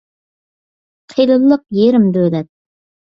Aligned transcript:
قېلىنلىق 1.13 1.65
يېرىم 1.81 2.09
دۆلەت. 2.17 2.49